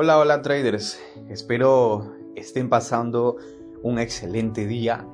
[0.00, 1.02] Hola, hola traders.
[1.28, 3.36] Espero estén pasando
[3.82, 5.04] un excelente día.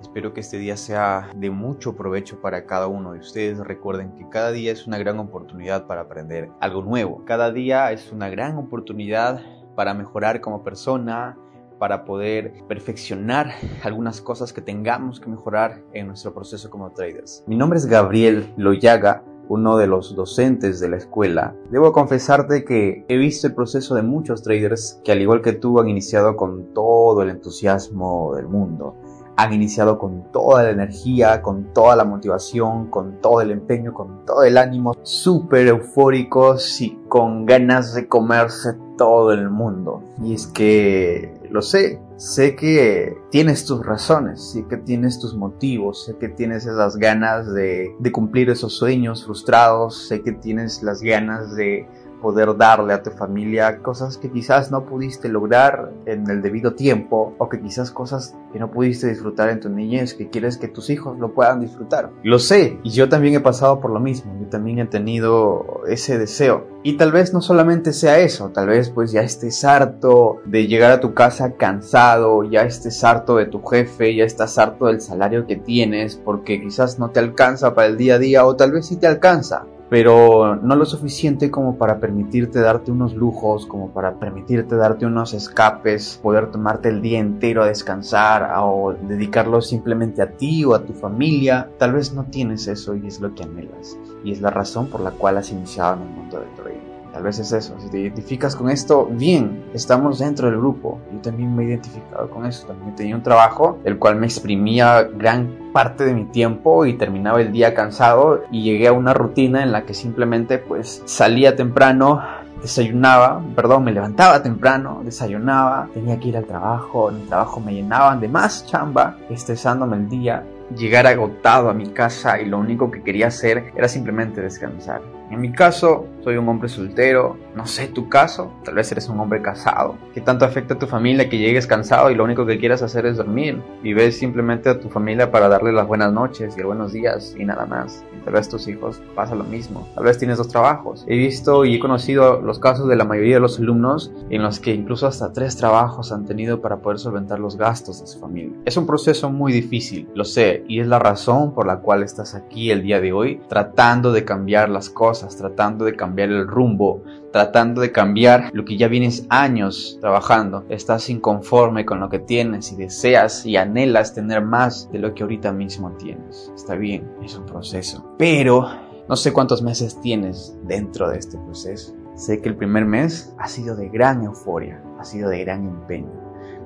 [0.00, 3.58] Espero que este día sea de mucho provecho para cada uno de ustedes.
[3.58, 7.22] Recuerden que cada día es una gran oportunidad para aprender algo nuevo.
[7.26, 9.42] Cada día es una gran oportunidad
[9.76, 11.36] para mejorar como persona,
[11.78, 13.52] para poder perfeccionar
[13.82, 17.44] algunas cosas que tengamos que mejorar en nuestro proceso como traders.
[17.46, 23.04] Mi nombre es Gabriel Loyaga uno de los docentes de la escuela, debo confesarte que
[23.06, 26.72] he visto el proceso de muchos traders que al igual que tú han iniciado con
[26.72, 28.96] todo el entusiasmo del mundo.
[29.36, 34.24] Han iniciado con toda la energía, con toda la motivación, con todo el empeño, con
[34.24, 40.02] todo el ánimo, súper eufóricos y con ganas de comerse todo el mundo.
[40.22, 46.06] Y es que lo sé, sé que tienes tus razones, sé que tienes tus motivos,
[46.06, 51.02] sé que tienes esas ganas de, de cumplir esos sueños frustrados, sé que tienes las
[51.02, 51.86] ganas de
[52.22, 57.34] poder darle a tu familia cosas que quizás no pudiste lograr en el debido tiempo
[57.36, 60.88] o que quizás cosas que no pudiste disfrutar en tu niñez que quieres que tus
[60.88, 62.10] hijos lo puedan disfrutar.
[62.22, 66.16] Lo sé y yo también he pasado por lo mismo, yo también he tenido ese
[66.18, 66.66] deseo.
[66.84, 70.92] Y tal vez no solamente sea eso, tal vez pues ya estés harto de llegar
[70.92, 75.46] a tu casa cansado, ya estés harto de tu jefe, ya estás harto del salario
[75.46, 78.86] que tienes porque quizás no te alcanza para el día a día o tal vez
[78.86, 84.14] sí te alcanza pero no lo suficiente como para permitirte darte unos lujos, como para
[84.14, 90.30] permitirte darte unos escapes, poder tomarte el día entero a descansar o dedicarlo simplemente a
[90.30, 91.68] ti o a tu familia.
[91.78, 95.02] Tal vez no tienes eso y es lo que anhelas y es la razón por
[95.02, 96.91] la cual has iniciado en el mundo del trading.
[97.12, 97.78] Tal vez es eso.
[97.78, 100.98] Si te identificas con esto, bien, estamos dentro del grupo.
[101.12, 102.66] Yo también me he identificado con eso.
[102.66, 107.40] También tenía un trabajo el cual me exprimía gran parte de mi tiempo y terminaba
[107.40, 112.22] el día cansado y llegué a una rutina en la que simplemente pues salía temprano,
[112.60, 117.74] desayunaba, perdón, me levantaba temprano, desayunaba, tenía que ir al trabajo, en el trabajo me
[117.74, 120.44] llenaban de más chamba, estresándome el día,
[120.76, 125.02] llegar agotado a mi casa y lo único que quería hacer era simplemente descansar.
[125.32, 129.18] En mi caso, soy un hombre soltero, no sé tu caso, tal vez eres un
[129.18, 129.96] hombre casado.
[130.12, 133.06] ¿Qué tanto afecta a tu familia que llegues cansado y lo único que quieras hacer
[133.06, 133.62] es dormir?
[133.82, 137.46] Y ves simplemente a tu familia para darle las buenas noches y buenos días y
[137.46, 138.04] nada más.
[138.14, 139.88] Y tal vez tus hijos pasa lo mismo.
[139.94, 141.06] Tal vez tienes dos trabajos.
[141.08, 144.60] He visto y he conocido los casos de la mayoría de los alumnos en los
[144.60, 148.52] que incluso hasta tres trabajos han tenido para poder solventar los gastos de su familia.
[148.66, 152.34] Es un proceso muy difícil, lo sé, y es la razón por la cual estás
[152.34, 157.02] aquí el día de hoy tratando de cambiar las cosas tratando de cambiar el rumbo,
[157.32, 160.64] tratando de cambiar lo que ya vienes años trabajando.
[160.68, 165.22] Estás inconforme con lo que tienes y deseas y anhelas tener más de lo que
[165.22, 166.52] ahorita mismo tienes.
[166.54, 168.04] Está bien, es un proceso.
[168.18, 168.66] Pero
[169.08, 171.94] no sé cuántos meses tienes dentro de este proceso.
[172.14, 176.12] Sé que el primer mes ha sido de gran euforia, ha sido de gran empeño.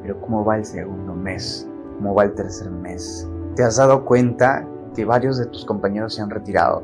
[0.03, 1.69] Pero ¿cómo va el segundo mes?
[1.97, 3.29] ¿Cómo va el tercer mes?
[3.55, 6.83] ¿Te has dado cuenta que varios de tus compañeros se han retirado?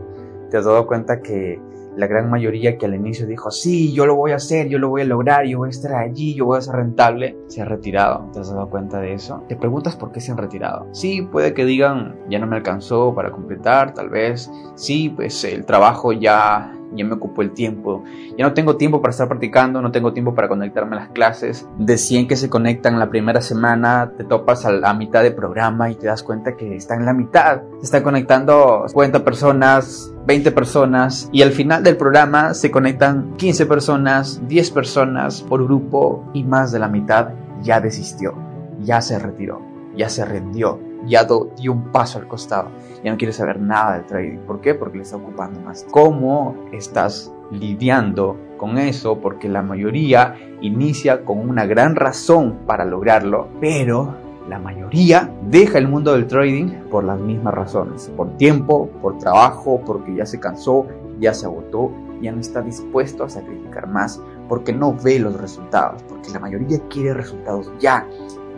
[0.52, 1.58] Te has dado cuenta que
[1.96, 4.90] la gran mayoría que al inicio dijo, sí, yo lo voy a hacer, yo lo
[4.90, 7.64] voy a lograr, yo voy a estar allí, yo voy a ser rentable, se ha
[7.64, 8.30] retirado.
[8.34, 9.44] ¿Te has dado cuenta de eso?
[9.48, 10.88] Te preguntas por qué se han retirado.
[10.92, 14.50] Sí, puede que digan, ya no me alcanzó para completar, tal vez.
[14.74, 18.04] Sí, pues el trabajo ya ya me ocupó el tiempo,
[18.36, 21.68] ya no tengo tiempo para estar practicando, no tengo tiempo para conectarme a las clases.
[21.78, 25.90] De 100 que se conectan la primera semana, te topas a la mitad de programa
[25.90, 27.62] y te das cuenta que está en la mitad.
[27.78, 33.66] Se están conectando 50 personas, 20 personas y al final del programa se conectan 15
[33.66, 37.30] personas, 10 personas por grupo y más de la mitad
[37.62, 38.34] ya desistió,
[38.80, 39.60] ya se retiró,
[39.96, 41.26] ya se rindió ya
[41.58, 42.70] dio un paso al costado,
[43.02, 44.38] ya no quiere saber nada del trading.
[44.38, 44.74] ¿Por qué?
[44.74, 45.86] Porque le está ocupando más.
[45.90, 49.18] ¿Cómo estás lidiando con eso?
[49.18, 54.14] Porque la mayoría inicia con una gran razón para lograrlo, pero
[54.48, 59.80] la mayoría deja el mundo del trading por las mismas razones, por tiempo, por trabajo,
[59.84, 60.86] porque ya se cansó,
[61.20, 66.02] ya se agotó, ya no está dispuesto a sacrificar más, porque no ve los resultados,
[66.04, 68.06] porque la mayoría quiere resultados ya.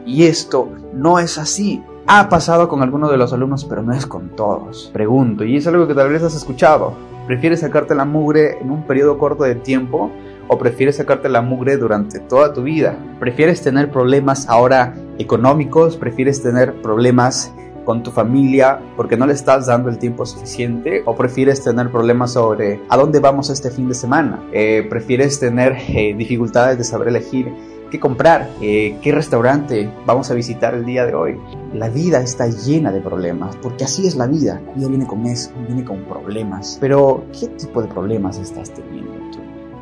[0.07, 1.83] Y esto no es así.
[2.07, 4.91] Ha pasado con algunos de los alumnos, pero no es con todos.
[4.93, 6.93] Pregunto, y es algo que tal vez has escuchado.
[7.27, 10.11] ¿Prefieres sacarte la mugre en un periodo corto de tiempo
[10.47, 12.99] o prefieres sacarte la mugre durante toda tu vida?
[13.19, 15.97] ¿Prefieres tener problemas ahora económicos?
[15.97, 17.55] ¿Prefieres tener problemas
[17.87, 22.33] con tu familia porque no le estás dando el tiempo suficiente o prefieres tener problemas
[22.33, 27.09] sobre a dónde vamos este fin de semana eh, prefieres tener eh, dificultades de saber
[27.09, 27.53] elegir
[27.95, 31.39] qué comprar, eh, qué restaurante vamos a visitar el día de hoy.
[31.75, 34.61] La vida está llena de problemas, porque así es la vida.
[34.67, 36.77] La vida viene con eso, viene con problemas.
[36.81, 39.39] Pero, ¿qué tipo de problemas estás teniendo tú?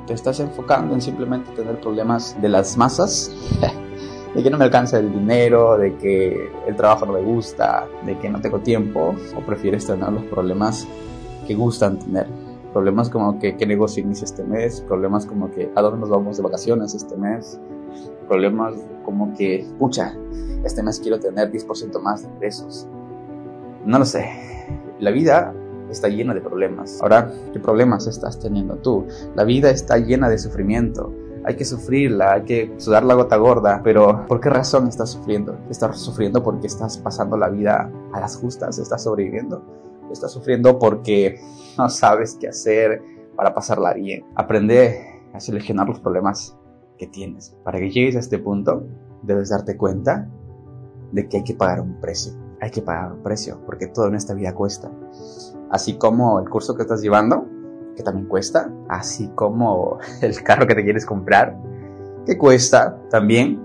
[0.07, 3.31] te estás enfocando en simplemente tener problemas de las masas,
[4.35, 8.19] de que no me alcanza el dinero, de que el trabajo no me gusta, de
[8.19, 10.87] que no tengo tiempo, o prefieres tener los problemas
[11.47, 12.42] que gustan tener.
[12.73, 16.37] Problemas como que qué negocio inicia este mes, problemas como que a dónde nos vamos
[16.39, 17.61] de vacaciones este mes,
[18.27, 18.75] problemas
[19.05, 20.17] como que, pucha,
[20.65, 22.89] este mes quiero tener 10% más de ingresos.
[23.85, 24.27] No lo sé.
[25.01, 25.53] La vida
[25.91, 27.01] está llena de problemas.
[27.03, 29.07] Ahora, ¿qué problemas estás teniendo tú?
[29.35, 31.13] La vida está llena de sufrimiento.
[31.45, 35.59] Hay que sufrirla, hay que sudar la gota gorda, pero ¿por qué razón estás sufriendo?
[35.69, 38.79] ¿Estás sufriendo porque estás pasando la vida a las justas?
[38.79, 39.63] ¿Estás sobreviviendo?
[40.13, 41.41] ¿Estás sufriendo porque
[41.79, 43.03] no sabes qué hacer
[43.35, 44.25] para pasarla bien?
[44.35, 46.57] Aprende a seleccionar los problemas
[46.99, 47.57] que tienes.
[47.65, 48.87] Para que llegues a este punto,
[49.23, 50.29] debes darte cuenta
[51.13, 52.35] de que hay que pagar un precio.
[52.61, 54.91] Hay que pagar un precio, porque todo en esta vida cuesta.
[55.71, 57.47] Así como el curso que estás llevando,
[57.97, 61.59] que también cuesta, así como el carro que te quieres comprar,
[62.27, 63.61] que cuesta también,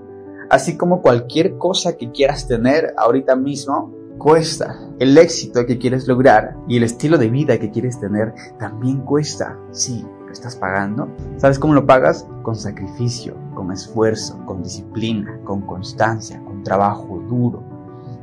[0.49, 4.86] así como cualquier cosa que quieras tener ahorita mismo, cuesta.
[4.99, 9.55] El éxito que quieres lograr y el estilo de vida que quieres tener también cuesta.
[9.71, 11.15] Sí, lo estás pagando.
[11.38, 12.27] ¿Sabes cómo lo pagas?
[12.41, 17.63] Con sacrificio, con esfuerzo, con disciplina, con constancia, con trabajo duro,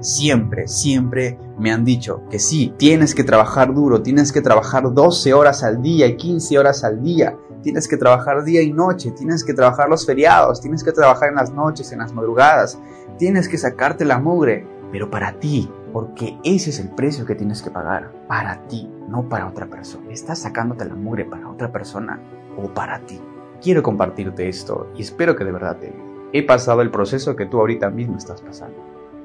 [0.00, 5.32] siempre, siempre me han dicho que sí, tienes que trabajar duro, tienes que trabajar 12
[5.32, 9.44] horas al día y 15 horas al día, tienes que trabajar día y noche, tienes
[9.44, 12.78] que trabajar los feriados, tienes que trabajar en las noches, en las madrugadas,
[13.18, 17.62] tienes que sacarte la mugre, pero para ti, porque ese es el precio que tienes
[17.62, 20.10] que pagar, para ti, no para otra persona.
[20.10, 22.20] ¿Estás sacándote la mugre para otra persona
[22.58, 23.20] o para ti?
[23.62, 25.94] Quiero compartirte esto y espero que de verdad te
[26.32, 28.76] He pasado el proceso que tú ahorita mismo estás pasando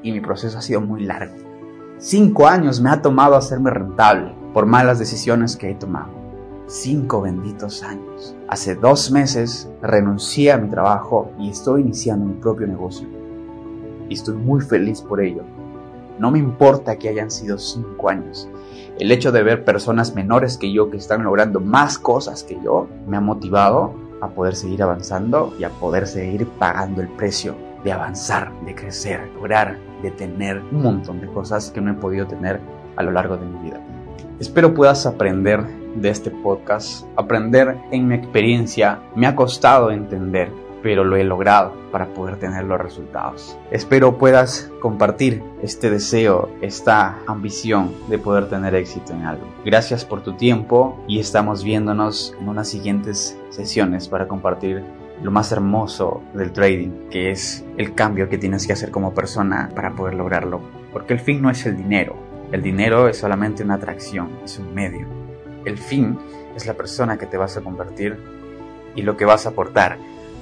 [0.03, 1.33] y mi proceso ha sido muy largo.
[1.97, 6.11] Cinco años me ha tomado hacerme rentable por malas decisiones que he tomado.
[6.67, 8.35] Cinco benditos años.
[8.47, 13.07] Hace dos meses renuncié a mi trabajo y estoy iniciando mi propio negocio.
[14.07, 15.41] Y estoy muy feliz por ello.
[16.19, 18.49] No me importa que hayan sido cinco años.
[18.99, 22.87] El hecho de ver personas menores que yo que están logrando más cosas que yo
[23.07, 27.55] me ha motivado a poder seguir avanzando y a poder seguir pagando el precio
[27.85, 32.27] de avanzar, de crecer, lograr, de tener un montón de cosas que no he podido
[32.27, 32.59] tener
[32.97, 33.79] a lo largo de mi vida.
[34.39, 35.65] Espero puedas aprender
[35.95, 38.99] de este podcast, aprender en mi experiencia.
[39.15, 40.51] Me ha costado entender,
[40.81, 43.57] pero lo he logrado para poder tener los resultados.
[43.71, 49.47] Espero puedas compartir este deseo, esta ambición de poder tener éxito en algo.
[49.65, 54.83] Gracias por tu tiempo y estamos viéndonos en unas siguientes sesiones para compartir
[55.21, 59.69] lo más hermoso del trading, que es el cambio que tienes que hacer como persona
[59.75, 60.61] para poder lograrlo.
[60.93, 62.15] Porque el fin no es el dinero,
[62.51, 65.07] el dinero es solamente una atracción, es un medio.
[65.65, 66.17] El fin
[66.55, 68.17] es la persona que te vas a convertir
[68.95, 69.97] y lo que vas a aportar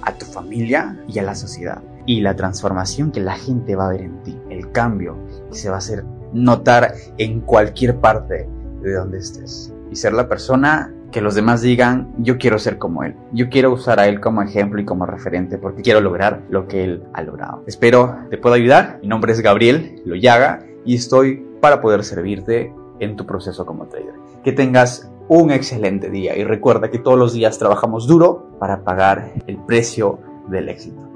[0.07, 1.81] a tu familia y a la sociedad.
[2.06, 5.18] Y la transformación que la gente va a ver en ti, el cambio
[5.51, 8.48] que se va a hacer notar en cualquier parte
[8.81, 9.74] de donde estés.
[9.92, 13.15] Y ser la persona que los demás digan, yo quiero ser como él.
[13.33, 16.86] Yo quiero usar a él como ejemplo y como referente porque quiero lograr lo que
[16.86, 17.63] él ha logrado.
[17.68, 19.00] Espero te pueda ayudar.
[19.01, 24.13] Mi nombre es Gabriel Loyaga y estoy para poder servirte en tu proceso como trader.
[24.44, 29.33] Que tengas un excelente día y recuerda que todos los días trabajamos duro para pagar
[29.47, 31.06] el precio del éxito.